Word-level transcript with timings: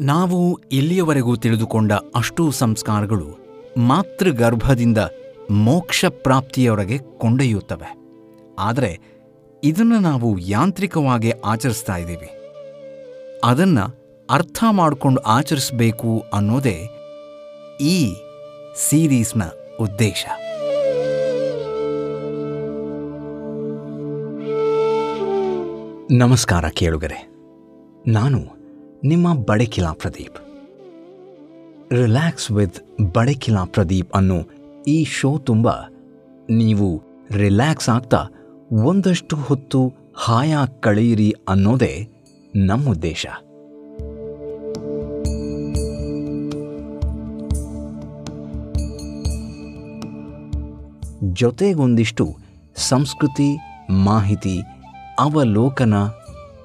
ನಾವು 0.00 0.60
ಇಲ್ಲಿಯವರೆಗೂ 0.72 1.36
ತಿಳಿದುಕೊಂಡ 1.36 1.92
ಅಷ್ಟೂ 1.92 2.50
ಸಂಸ್ಕಾರಗಳು 2.50 3.26
ಮಾತೃಗರ್ಭದಿಂದ 3.76 4.98
ಮೋಕ್ಷ 5.50 6.04
ಪ್ರಾಪ್ತಿಯವರೆಗೆ 6.04 6.98
ಕೊಂಡೊಯ್ಯುತ್ತವೆ. 6.98 7.98
ಆದರೆ 8.58 8.98
ಇದನ್ನು 9.64 9.98
ನಾವು 9.98 10.38
ಯಾಂತ್ರಿಕವಾಗಿ 10.38 11.30
ಆಚರಿಸ್ತಾ 11.30 11.96
ಇದ್ದೀವಿ. 11.96 12.30
ಅದನ್ನು 13.44 14.02
ಅರ್ಥ 14.30 14.64
ಮಾಡಿಕೊಂಡು 14.70 15.20
ಆಚರಿಸಬೇಕು 15.20 16.24
ಅನ್ನೋದೇ 16.32 16.88
ಈ 17.80 18.14
ಸೀರೀಸ್ನ 18.76 19.42
ಉದ್ದೇಶ. 19.80 20.26
ನಮಸ್ಕಾರ 26.10 26.68
ಕೇಳುಗರೆ. 26.68 27.28
ನಾನು 28.06 28.38
ನಿಮ್ಮ 29.04 29.34
ಬಡಕಿಲಾ 29.34 29.92
ಪ್ರದೀಪ್. 29.92 30.38
ರಿಲ್ಯಾಕ್ಸ್ 31.92 32.50
ವಿತ್ 32.50 33.02
ಬಡಕಿಲಾ 33.14 33.64
ಪ್ರದೀಪ್ 33.64 34.12
ಅನ್ನೋ 34.12 34.36
ಈ 34.88 35.04
ಶೋ 35.04 35.38
ತುಂಬ 35.38 35.68
ನೀವು 36.50 37.02
ರಿಲ್ಯಾಕ್ಸ್ 37.30 37.88
ಆಗ್ತಾ 37.88 38.26
ಒಂದಷ್ಟು 38.72 39.36
ಹೊತ್ತು 39.36 39.92
ಹಾಯಾಗಿ 40.14 40.80
ಕಳೆಯಿರಿ 40.80 41.34
ಅನ್ನೋದೇ 41.48 42.08
ನಮ್ಮ 42.56 42.90
ಉದ್ದೇಶ. 42.90 43.26
ಜೊತೆಗೊಂದಿಷ್ಟು 51.32 52.36
ಸಂಸ್ಕೃತಿ 52.76 53.58
ಮಾಹಿತಿ 53.90 54.60
ಅವಲೋಕನ 55.18 55.94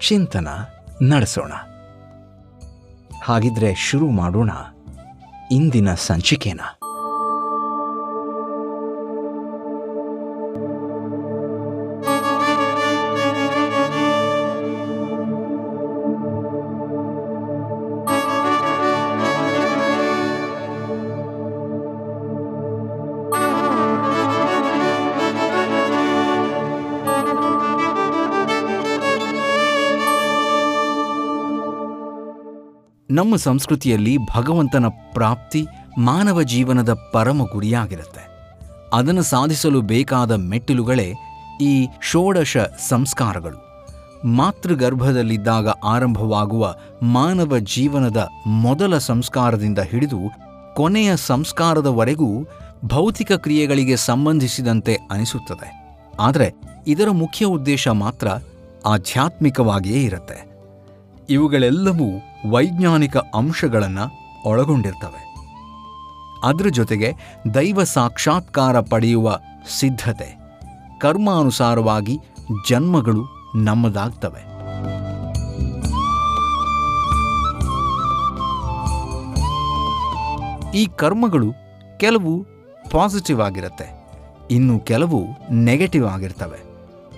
ಚಿಂತನ 0.08 0.48
ನಡೆಸೋಣ. 1.02 1.52
ಹಾಗಿದ್ರೆ 3.23 3.76
ಶುರು 3.76 4.10
ಮಾಡೋಣ 4.10 4.50
ಇಂದಿನ 5.52 5.94
ಸಂಚಿಕೆನ. 5.94 6.62
ನಮ್ಮ 33.12 33.36
ಸಂಸ್ಕೃತಿಯಲ್ಲಿ 33.36 34.18
ಭಗವಂತನ 34.18 34.86
ಪ್ರಾಪ್ತಿ 35.14 35.68
ಮಾನವ 35.98 36.42
ಜೀವನದ 36.42 36.98
ಪರಮ 37.14 37.42
ಗುರಿಯಾಗಿರುತ್ತೆ. 37.44 38.28
ಅದನ್ನು 38.94 39.24
ಸಾಧಿಸಲು 39.24 39.82
ಬೇಕಾದ 39.82 40.32
ಮೆಟ್ಟಿಲುಗಳೇ 40.32 41.14
ಈ 41.62 41.88
ಷೋಡಶ 42.02 42.58
ಸಂಸ್ಕಾರಗಳು. 42.90 43.90
ಮಾತೃಗರ್ಭದಲ್ಲಿದ್ದಾಗ 44.28 45.68
ಆರಂಭವಾಗುವ 45.68 46.76
ಮಾನವ 47.04 47.58
ಜೀವನದ 47.58 48.28
ಮೊದಲ 48.48 48.98
ಸಂಸ್ಕಾರದಿಂದ 48.98 49.80
ಹಿಡಿದು 49.80 50.20
ಕೊನೆಯ 50.76 51.18
ಸಂಸ್ಕಾರದವರೆಗೂ 51.18 52.48
ಭೌತಿಕ 52.86 53.32
ಕ್ರಿಯೆಗಳಿಗೆ 53.32 53.96
ಸಂಬಂಧಿಸಿದಂತೆ 53.96 54.98
ಅನಿಸುತ್ತದೆ. 55.12 56.00
ಆದರೆ 56.20 56.54
ಇದರ 56.88 57.10
ಮುಖ್ಯ 57.10 57.46
ಉದ್ದೇಶ 57.46 57.88
ಮಾತ್ರ 57.88 58.28
ಆಧ್ಯಾತ್ಮಿಕವಾಗಿಯೇ 58.86 60.04
ಇರುತ್ತೆ. 60.04 60.57
ಇವುಗಳೆಲ್ಲವೂ 61.30 62.08
ವೈಜ್ಞಾನಿಕ 62.52 63.17
ಅಂಶಗಳನ್ನು 63.17 64.05
ಒಳಗೊಂಡಿರ್ತವೆ. 64.45 65.21
ಅದರ 66.43 66.67
ಜೊತೆಗೆ 66.67 67.10
ದೈವ 67.55 67.83
ಸಾಕ್ಷಾತ್ಕಾರ 67.83 68.80
ಪಡೆಯುವ 68.82 69.37
ಸಿದ್ಧತೆ, 69.80 70.30
ಕರ್ಮಾನುಸಾರವಾಗಿ 70.99 72.16
ಜನ್ಮಗಳು 72.70 73.23
ನಮ್ಮದಾಗ್ತವೆ. 73.55 74.43
ಈ 80.76 80.83
ಕರ್ಮಗಳು 80.95 81.49
ಕೆಲವು 81.98 82.33
ಪಾಸಿಟಿವ್ 82.92 83.42
ಆಗಿರುತ್ತೆ, 83.42 83.87
ಇನ್ನು 84.52 84.80
ಕೆಲವು 84.80 85.20
ನೆಗೆಟಿವ್ 85.52 86.08
ಆಗಿರ್ತವೆ. 86.08 86.60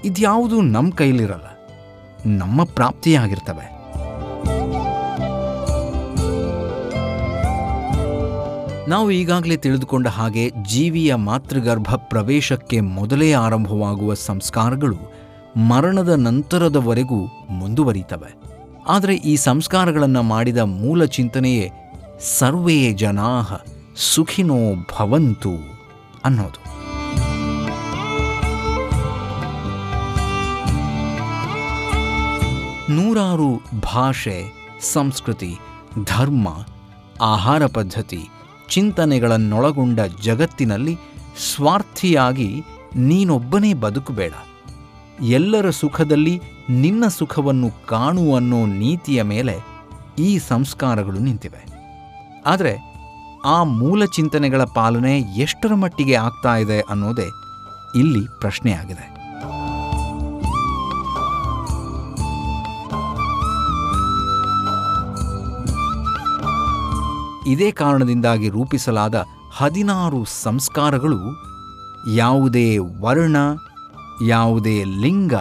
ಇದ್ಯಾವುದು 0.06 0.62
ನಮ್ಮ 0.62 0.92
ಕೈಲಿರಲ್ಲ, 0.92 1.50
ನಮ್ಮ 2.38 2.64
ಪ್ರಾಪ್ತಿಯಾಗಿರ್ತವೆ. 2.64 3.79
ನಾವು 8.90 9.12
ಈಗಾಗಲೇ 9.12 9.58
ತಿಳಿದುಕೊಂಡ 9.58 10.08
ಹಾಗೆ 10.08 10.52
ಜೀವಿಯ 10.68 11.16
ಮಾತೃಗರ್ಭ 11.16 11.96
ಪ್ರವೇಶಕ್ಕೆ 11.96 12.82
ಮೊದಲೇ 12.82 13.34
ಆರಂಭವಾಗುವ 13.34 14.14
ಸಂಸ್ಕಾರಗಳು 14.14 14.98
ಮರಣದ 15.70 16.10
ನಂತರದವರೆಗೂ 16.10 17.26
ಮುಂದುವರಿತವೆ. 17.50 18.34
ಆದರೆ 18.88 19.16
ಈ 19.16 19.36
ಸಂಸ್ಕಾರಗಳನ್ನು 19.36 20.24
ಮಾಡಿದ 20.24 20.58
ಮೂಲ 20.58 21.06
ಚಿಂತನೆಯೇ 21.06 21.72
ಸರ್ವೇ 22.38 22.94
ಜನಾ 22.94 23.42
ಸುಖಿನೋ 23.96 24.76
ಭವಂತು 25.00 25.54
ಅನ್ನೋದು. 26.26 26.62
ನೂರಾರು 32.94 33.62
ಭಾಷೆ, 33.80 34.44
ಸಂಸ್ಕೃತಿ, 34.94 35.56
ಧರ್ಮ, 36.04 36.48
ಆಹಾರ 37.22 37.66
ಪದ್ಧತಿ 37.66 38.28
ಚಿಂತನೆಗಳನ್ನೊಳಗೊಂಡ 38.70 40.00
ಜಗತ್ತಿನಲ್ಲಿ 40.00 40.98
ಸ್ವಾರ್ಥಿಯಾಗಿ 41.56 42.64
ನೀನೊಬ್ಬನೇ 42.96 43.74
ಬದುಕಬೇಡ. 43.74 44.32
ಎಲ್ಲರ 45.22 45.70
ಸುಖದಲ್ಲಿ 45.70 46.42
ನಿನ್ನ 46.70 47.08
ಸುಖವನ್ನು 47.08 47.88
ಕಾಣು 47.88 48.36
ಅನ್ನೋ 48.36 48.66
ನೀತಿಯ 48.66 49.22
ಮೇಲೆ 49.22 49.56
ಈ 50.20 50.38
ಸಂಸ್ಕಾರಗಳು 50.38 51.20
ನಿಂತಿವೆ. 51.20 51.66
ಆದರೆ 52.46 52.90
ಆ 53.46 53.64
ಮೂಲ 53.64 54.06
ಚಿಂತನೆಗಳ 54.06 54.64
ಪಾಲನೆ 54.64 55.20
ಎಷ್ಟರ 55.20 55.74
ಮಟ್ಟಿಗೆ 55.74 56.14
ಆಗ್ತಾ 56.14 56.56
ಇದೆ 56.56 56.82
ಅನ್ನೋದೇ 56.82 57.28
ಇಲ್ಲಿ 58.00 58.40
ಪ್ರಶ್ನೆಯಾಗಿದೆ. 58.40 59.19
ಇದೇ 67.48 67.72
ಕಾರಣದಿಂದಾಗಿ 67.72 68.50
ರೂಪಿಸಲಾದ 68.50 69.26
ಹದಿನಾರು 69.56 70.26
ಸಂಸ್ಕಾರಗಳು 70.26 71.20
ಯಾವುದೇ 72.16 72.78
ವರ್ಣ, 72.78 73.38
ಯಾವುದೇ 74.28 74.84
ಲಿಂಗ 74.84 75.34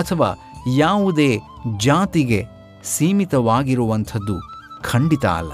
ಅಥವಾ 0.00 0.30
ಯಾವುದೇ 0.76 1.40
ಜಾತಿಗೆ 1.76 2.44
ಸೀಮಿತವಾಗಿರುವಂಥದ್ದು 2.84 4.36
ಖಂಡಿತ 4.82 5.26
ಅಲ್ಲ. 5.26 5.52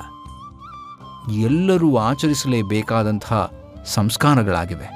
ಎಲ್ಲರೂ 1.31 1.97
ಆಚರಿಸಲೇಬೇಕಾದಂತಹ 1.97 3.53
ಸಂಸ್ಕಾರಗಳಾಗಿವೆ. 3.87 4.88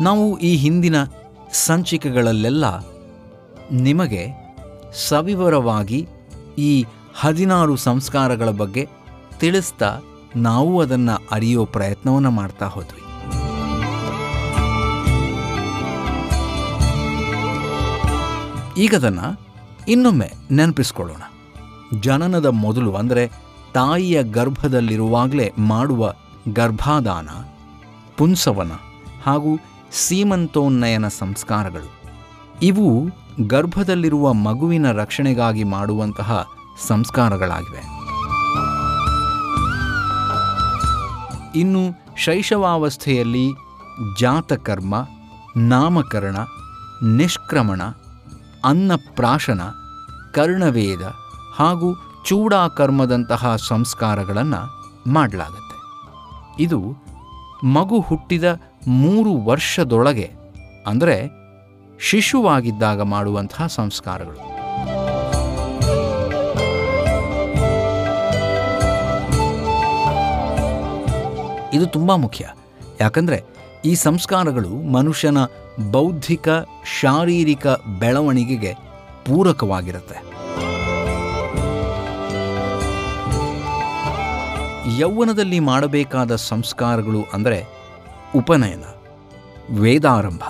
ನಾವು 0.00 0.38
ಈ 0.38 0.56
ಹಿಂದಿನ 0.56 0.96
ಸಂಚಿಕೆಗಳಲ್ಲೆಲ್ಲ 1.52 2.64
ನಿಮಗೆ 3.70 4.42
ಸವಿವರವಾಗಿ 5.08 6.08
ಈ 6.58 6.84
ಹದಿನಾರು 7.20 7.76
ಸಂಸ್ಕಾರಗಳ 7.76 8.50
ಬಗ್ಗೆ 8.50 8.88
ತಿಳಿಸ್ತಾ 9.40 10.00
ನಾವು 10.36 10.80
ಅದನ್ನು 10.80 11.22
ಅರಿಯೋ 11.30 11.64
ಪ್ರಯತ್ನವನ್ನು 11.64 12.30
ಮಾಡ್ತಾ 12.30 12.66
ಹೋದ್ವಿ. 12.66 12.98
ಈಗದನ್ನು 18.82 19.40
ಇನ್ನೊಮ್ಮೆ 19.88 20.32
ನೆನಪಿಸ್ಕೊಳ್ಳೋಣ. 20.50 21.22
ಜನನದ 22.00 22.46
ಮೊದಲು, 22.46 22.94
ಅಂದರೆ 22.94 23.30
ತಾಯಿಯ 23.74 24.22
ಗರ್ಭದಲ್ಲಿರುವಾಗಲೇ 24.22 25.52
ಮಾಡುವ 25.58 26.14
ಗರ್ಭಾದಾನ, 26.52 27.28
ಪುಂಸವನ 28.16 28.72
ಹಾಗೂ 29.24 29.58
ಸೀಮಂತೋನ್ನಯನ 29.92 31.08
ಸಂಸ್ಕಾರಗಳು. 31.08 32.02
ಇವು 32.62 33.10
ಗರ್ಭದಲ್ಲಿರುವ 33.46 34.32
ಮಗುವಿನ 34.32 34.92
ರಕ್ಷಣೆಗಾಗಿ 34.92 35.64
ಮಾಡುವಂತಹ 35.64 36.46
ಸಂಸ್ಕಾರಗಳಾಗಿವೆ. 36.86 38.02
ಇನ್ನು 41.58 41.80
ಶೈಶವಾವಸ್ಥೆಯಲ್ಲಿ 42.16 43.48
ಜಾತಕರ್ಮ, 44.20 44.94
ನಾಮಕರಣ, 45.56 46.36
ನಿಷ್ಕ್ರಮಣ, 47.04 47.82
ಅನ್ನಪ್ರಾಶನ, 48.64 49.60
ಕರ್ಣವೇದ 50.34 51.02
ಹಾಗೂ 51.54 51.94
ಚೂಡಾಕರ್ಮದಂತಹ 52.28 53.56
ಸಂಸ್ಕಾರಗಳನ್ನು 53.56 54.92
ಮಾಡಲಾಗುತ್ತೆ. 55.12 55.72
ಇದು 56.62 56.80
ಮಗು 57.66 58.00
ಹುಟ್ಟಿದ 58.00 58.44
ಮೂರು 58.86 59.32
ವರ್ಷದೊಳಗೆ, 59.34 60.30
ಅಂದರೆ 60.86 61.16
ಶಿಶುವಾಗಿದ್ದಾಗ 62.00 63.00
ಮಾಡುವಂತಹ 63.00 63.66
ಸಂಸ್ಕಾರಗಳು. 63.66 64.38
ಇದು 71.74 71.86
ತುಂಬ 71.86 72.14
ಮುಖ್ಯ. 72.14 72.48
ಯಾಕಂದರೆ 73.00 73.42
ಈ 73.84 73.94
ಸಂಸ್ಕಾರಗಳು 73.94 74.68
ಮನುಷ್ಯನ 74.68 75.38
ಬೌದ್ಧಿಕ, 75.90 76.48
ಶಾರೀರಿಕ 77.00 77.66
ಬೆಳವಣಿಗೆಗೆ 77.98 78.72
ಪೂರಕವಾಗಿರುತ್ತೆ. 79.26 80.18
ಯೌವನದಲ್ಲಿ 84.98 85.58
ಮಾಡಬೇಕಾದ 85.58 86.36
ಸಂಸ್ಕಾರಗಳು 86.36 87.24
ಅಂದರೆ 87.32 87.81
ಉಪನಯನ, 88.36 88.84
ವೇದಾರಂಭ, 89.80 90.42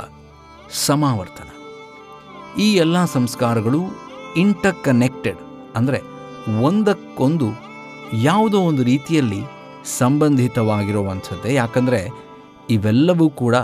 ಸಮಾವರ್ತನ. 0.87 1.51
ಈ 2.61 2.75
ಎಲ್ಲ 2.75 3.05
ಸಂಸ್ಕಾರಗಳು 3.05 3.81
ಇಂಟರ್ 4.37 4.85
ಕನೆಕ್ಟೆಡ್ 4.85 5.39
ಅಂದರೆ 5.77 6.01
ಒಂದಕ್ಕೊಂದು 6.63 7.47
ಯಾವುದೋ 8.23 8.59
ಒಂದು 8.59 8.83
ರೀತಿಯಲ್ಲಿ 8.83 9.41
ಸಂಬಂಧಿತವಾಗಿರುವಂಥದ್ದೇ. 9.99 11.55
ಯಾಕಂದರೆ 11.55 12.09
ಇವೆಲ್ಲವೂ 12.71 13.31
ಕೂಡ 13.31 13.55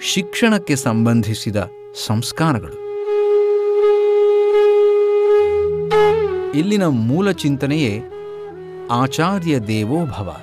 ಶಿಕ್ಷಣಕ್ಕೆ 0.00 0.76
ಸಂಬಂಧಿಸಿದ 0.76 1.56
ಸಂಸ್ಕಾರಗಳು. 2.06 2.84
ಇಲ್ಲಿನ 6.52 6.86
ಮೂಲ 6.86 7.30
ಚಿಂತನೆಯೇ 7.30 8.02
ಆಚಾರ್ಯ 8.90 9.58
ದೇವೋಭವ. 9.58 10.36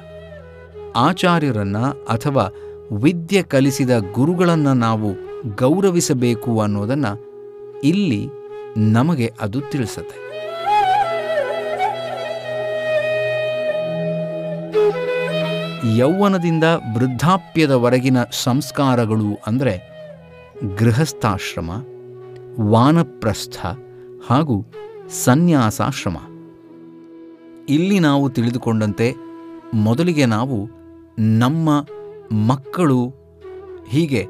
ಆಚಾರ್ಯರನ್ನ 0.96 1.78
ಅಥವಾ 1.86 2.50
ವಿದ್ಯೆ 2.92 3.44
ಕಲಿಸಿದ 3.44 3.90
ಗುರುಗಳನ್ನು 4.12 4.74
ನಾವು 4.74 5.14
ಗೌರವಿಸಬೇಕು 5.56 6.60
ಅನ್ನೋದನ್ನು 6.60 7.12
ಇಲ್ಲಿ 7.84 8.28
ನಮಗೆ 8.78 9.34
ಅದು 9.42 9.62
ತಿಳಿಸುತ್ತೆ. 9.62 10.32
ಯೌವನದಿಂದ 15.98 16.64
ವೃದ್ಧಾಪ್ಯದವರೆಗಿನ 16.98 18.18
ಸಂಸ್ಕಾರಗಳು 18.32 19.40
ಅಂದರೆ 19.48 19.92
ಗೃಹಸ್ಥಾಶ್ರಮ, 20.78 21.70
ವಾನಪ್ರಸ್ಥ 22.72 23.66
ಹಾಗೂ 24.28 24.66
ಸನ್ಯಾಸಾಶ್ರಮ. 25.10 26.18
ಇಲ್ಲಿ 27.70 28.00
ನಾವು 28.00 28.30
ತಿಳಿದುಕೊಂಡಂತೆ 28.30 29.16
ಮೊದಲಿಗೆ 29.74 30.26
ನಾವು 30.26 30.70
ನಮ್ಮ 31.20 31.70
ಮಕ್ಕಳು 32.32 33.00
ಹೀಗೆ 33.88 34.28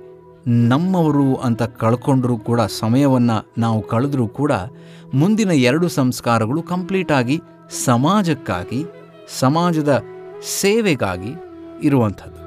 ನಮ್ಮವರು 0.48 1.36
ಅಂತ 1.36 1.64
ಕಳ್ಕೊಂಡ್ರೂ 1.64 2.38
ಕೂಡ 2.38 2.62
ಸಮಯವನ್ನು 2.62 3.52
ನಾವು 3.58 3.82
ಕಳೆದ್ರೂ 3.82 4.28
ಕೂಡ 4.28 4.52
ಮುಂದಿನ 5.14 5.52
ಎರಡು 5.52 5.88
ಸಂಸ್ಕಾರಗಳು 5.88 6.64
ಕಂಪ್ಲೀಟಾಗಿ 6.64 7.42
ಸಮಾಜಕ್ಕಾಗಿ, 7.86 8.86
ಸಮಾಜದ 9.40 10.04
ಸೇವೆಗಾಗಿ 10.60 11.34
ಇರುವಂಥದ್ದು. 11.84 12.38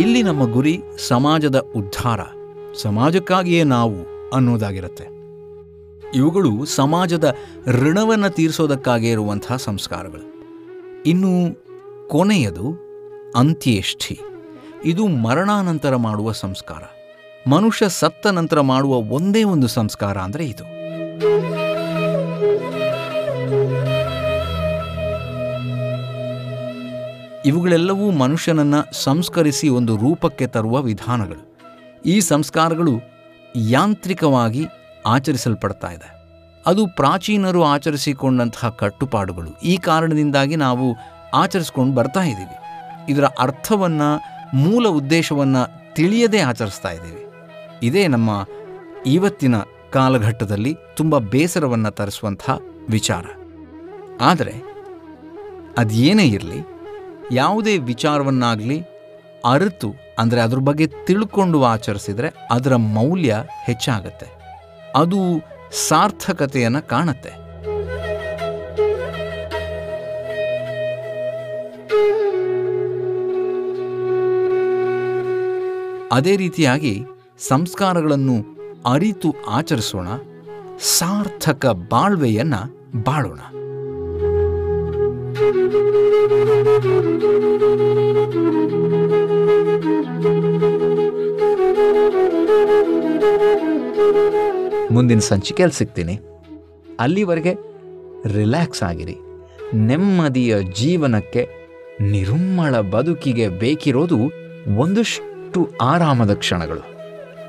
ಇಲ್ಲಿ 0.00 0.22
ನಮ್ಮ 0.22 0.52
ಗುರಿ 0.52 0.82
ಸಮಾಜದ 1.08 1.58
ಉದ್ಧಾರ, 1.76 2.20
ಸಮಾಜಕ್ಕಾಗಿಯೇ 2.82 3.64
ನಾವು 3.64 4.28
ಅನ್ನೋದಾಗಿರುತ್ತೆ. 4.30 5.21
ಇವುಗಳು 6.14 6.64
ಸಮಾಜದ 6.64 7.34
ಋಣವನ್ನು 7.66 8.30
ತೀರಿಸೋದಕ್ಕಾಗಿ 8.30 9.10
ಇರುವಂತಹ 9.10 9.56
ಸಂಸ್ಕಾರಗಳು. 9.56 10.32
ಇನ್ನು 11.06 11.54
ಕೊನೆಯದು 12.08 12.78
ಅಂತ್ಯೇಷ್ಠಿ. 13.36 14.20
ಇದು 14.84 15.06
ಮರಣಾನಂತರ 15.06 15.96
ಮಾಡುವ 15.96 16.32
ಸಂಸ್ಕಾರ. 16.32 16.82
ಮನುಷ್ಯ 17.48 17.88
ಸತ್ತ 17.88 18.26
ನಂತರ 18.26 18.60
ಮಾಡುವ 18.60 18.96
ಒಂದೇ 18.96 19.44
ಒಂದು 19.44 19.66
ಸಂಸ್ಕಾರ 19.66 20.18
ಅಂದರೆ 20.18 20.46
ಇದು. 20.46 20.64
ಇವುಗಳೆಲ್ಲವೂ 27.46 28.10
ಮನುಷ್ಯನನ್ನು 28.10 29.02
ಸಂಸ್ಕರಿಸಿ 29.02 29.68
ಒಂದು 29.68 29.96
ರೂಪಕ್ಕೆ 29.96 30.46
ತರುವ 30.46 30.82
ವಿಧಾನಗಳು. 30.82 31.58
ಈ 32.06 32.20
ಸಂಸ್ಕಾರಗಳು 32.20 32.92
ಯಾಂತ್ರಿಕವಾಗಿ 33.56 34.66
ಆಚರಿಸಲ್ಪಡ್ತಾ 35.06 35.88
ಇದೆ. 35.88 36.22
ಅದು 36.66 36.86
ಪ್ರಾಚೀನರು 36.86 37.64
ಆಚರಿಸಿಕೊಂಡಂತಹ 37.64 38.68
ಕಟ್ಟುಪಾಡುಗಳು. 38.68 39.60
ಈ 39.60 39.76
ಕಾರಣದಿಂದಾಗಿ 39.76 40.56
ನಾವು 40.56 40.96
ಆಚರಿಸ್ಕೊಂಡು 41.34 41.94
ಬರ್ತಾ 41.94 42.20
ಇದ್ದೀವಿ. 42.20 42.62
ಇದರ 43.12 43.24
ಅರ್ಥವನ್ನು, 43.24 44.20
ಮೂಲ 44.56 44.88
ಉದ್ದೇಶವನ್ನು 44.88 45.94
ತಿಳಿಯದೇ 45.94 46.38
ಆಚರಿಸ್ತಾ 46.40 46.90
ಇದ್ದೀವಿ. 46.90 47.26
ಇದೇ 47.82 48.06
ನಮ್ಮ 48.06 48.46
ಇವತ್ತಿನ 49.06 49.54
ಕಾಲಘಟ್ಟದಲ್ಲಿ 49.92 50.76
ತುಂಬ 50.96 51.18
ಬೇಸರವನ್ನು 51.18 51.90
ತರಿಸುವಂಥ 51.90 52.50
ವಿಚಾರ. 52.90 53.24
ಆದರೆ, 54.20 54.54
ಅದೇನೇ 55.78 56.24
ಇರಲಿ, 56.24 56.66
ಯಾವುದೇ 57.32 57.78
ವಿಚಾರವನ್ನಾಗಲಿ 57.78 58.82
ಅರಿತು, 59.44 59.94
ಅಂದರೆ 60.18 60.40
ಅದ್ರ 60.40 60.58
ಬಗ್ಗೆ 60.58 60.86
ತಿಳ್ಕೊಂಡು 60.86 61.64
ಆಚರಿಸಿದರೆ 61.64 62.48
ಅದರ 62.50 62.76
ಮೌಲ್ಯ 62.76 63.36
ಹೆಚ್ಚಾಗತ್ತೆ. 63.64 64.41
ಅದು 64.94 65.20
ಸಾರ್ಥಕತೆಯನ್ನು 65.88 66.88
ಕಾಣುತ್ತೆ. 66.88 67.42
ಅದೇ 76.12 76.36
ರೀತಿಯಾಗಿ 76.36 77.04
ಸಂಸ್ಕಾರಗಳನ್ನು 77.38 78.36
ಅರಿತು 78.92 79.34
ಆಚರಿಸೋಣ 79.48 80.08
ಸಾರ್ಥಕ 80.80 81.66
ಬಾಳ್ವೆಯನ್ನು 81.66 82.60
ಬಾಳೋಣ. 83.02 83.40
ಮುಂದಿನ 94.92 95.18
ಸಂಚಿಕೆಯಲ್ಲಿ 95.18 95.78
ಸಿಗ್ತೀನಿ. 95.78 96.20
ಅಲ್ಲಿವರೆಗೆ 97.00 97.54
ರಿಲ್ಯಾಕ್ಸ್ 98.26 98.82
ಆಗಿರಿ. 98.82 99.16
ನೆಮ್ಮದಿಯ 99.74 100.62
ಜೀವನಕ್ಕೆ 100.62 101.48
ನಿರುಮ್ಮಳ 102.00 102.80
ಬದುಕಿಗೆ 102.80 103.48
ಬೇಕಿರೋದು 103.48 104.18
ಒಂದಷ್ಟು 104.76 105.70
ಆರಾಮದ 105.80 106.34
ಕ್ಷಣಗಳು. 106.34 106.84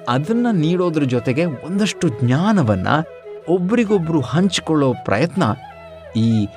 ಅದನ್ನು 0.10 0.52
ನೀಡೋದ್ರ 0.52 1.04
ಜೊತೆಗೆ 1.04 1.46
ಒಂದಷ್ಟು 1.46 2.08
ಜ್ಞಾನವನ್ನು 2.08 2.96
ಒಬ್ರಿಗೊಬ್ರು 3.54 4.22
ಹಂಚಿಕೊಳ್ಳೋ 4.22 4.94
ಪ್ರಯತ್ನ 5.06 5.44
ಈ 6.16 6.48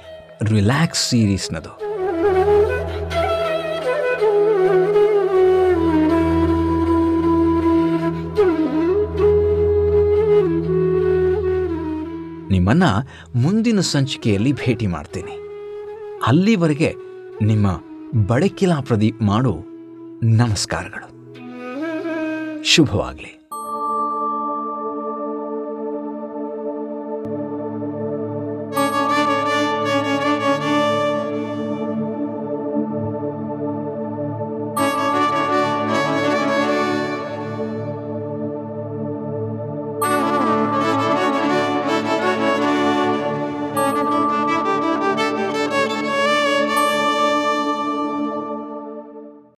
ರಿಲ್ಯಾಕ್ಸ್ 0.43 1.09
ಸೀರೀಸ್ನದು. 1.09 1.86
ನಿಮ್ಮನ್ನ 12.57 12.83
ಮುಂದಿನ 13.35 13.81
ಸಂಚಿಕೆಯಲ್ಲಿ 13.81 14.53
ಭೇಟಿ 14.53 14.87
ಮಾಡ್ತೀನಿ. 14.87 15.39
ಅಲ್ಲಿವರೆಗೆ 16.27 16.95
ನಿಮ್ಮ 17.43 17.81
ಬಡಕಿಲಾ 18.27 18.81
ಪ್ರದೀಪ್ 18.81 19.23
ಮಾಡು. 19.23 19.65
ನಮಸ್ಕಾರಗಳು. 20.23 21.17
ಶುಭವಾಗಲಿ. 22.65 23.36